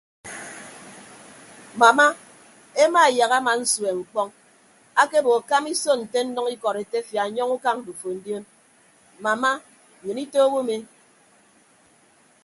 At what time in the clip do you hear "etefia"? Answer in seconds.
6.83-7.23